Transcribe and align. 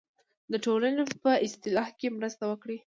د 0.51 0.53
ټولنې 0.65 1.03
په 1.23 1.31
اصلاح 1.45 1.87
کې 1.99 2.07
مرسته 2.17 2.43
وکړئ. 2.47 2.77